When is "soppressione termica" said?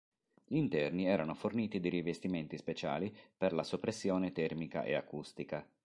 3.61-4.81